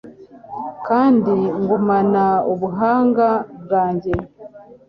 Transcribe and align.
kandi 0.87 1.33
ngumana 1.61 2.25
ubuhanga 2.51 3.27
bwanjye 3.61 4.13